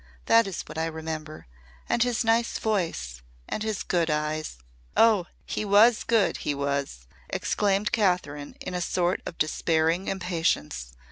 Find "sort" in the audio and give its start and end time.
8.81-9.21